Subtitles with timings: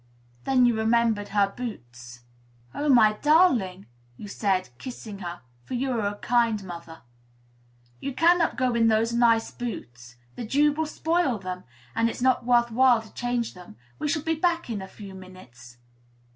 [0.45, 2.21] Then you remembered her boots:
[2.73, 3.85] "Oh, my darling,"
[4.17, 7.03] you said, kissing her, for you are a kind mother,
[7.99, 12.21] "you cannot go in those nice boots: the dew will spoil them; and it is
[12.23, 15.77] not worth while to change them, we shall be back in a few minutes."